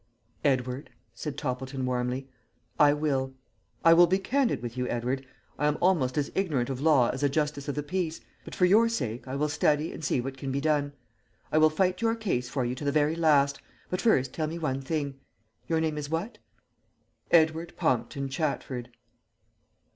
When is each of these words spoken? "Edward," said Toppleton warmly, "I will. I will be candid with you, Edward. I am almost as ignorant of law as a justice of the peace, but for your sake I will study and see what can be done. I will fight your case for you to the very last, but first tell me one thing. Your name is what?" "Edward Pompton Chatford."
"Edward," 0.43 0.89
said 1.13 1.37
Toppleton 1.37 1.85
warmly, 1.85 2.27
"I 2.79 2.91
will. 2.91 3.35
I 3.85 3.93
will 3.93 4.07
be 4.07 4.17
candid 4.17 4.63
with 4.63 4.75
you, 4.75 4.87
Edward. 4.87 5.27
I 5.59 5.67
am 5.67 5.77
almost 5.79 6.17
as 6.17 6.31
ignorant 6.33 6.71
of 6.71 6.81
law 6.81 7.11
as 7.11 7.21
a 7.21 7.29
justice 7.29 7.67
of 7.67 7.75
the 7.75 7.83
peace, 7.83 8.19
but 8.43 8.55
for 8.55 8.65
your 8.65 8.89
sake 8.89 9.27
I 9.27 9.35
will 9.35 9.47
study 9.47 9.93
and 9.93 10.03
see 10.03 10.19
what 10.19 10.37
can 10.39 10.51
be 10.51 10.59
done. 10.59 10.93
I 11.51 11.59
will 11.59 11.69
fight 11.69 12.01
your 12.01 12.15
case 12.15 12.49
for 12.49 12.65
you 12.65 12.73
to 12.73 12.83
the 12.83 12.91
very 12.91 13.15
last, 13.15 13.61
but 13.91 14.01
first 14.01 14.33
tell 14.33 14.47
me 14.47 14.57
one 14.57 14.81
thing. 14.81 15.19
Your 15.67 15.79
name 15.79 15.99
is 15.99 16.09
what?" 16.09 16.39
"Edward 17.29 17.73
Pompton 17.77 18.27
Chatford." 18.27 18.87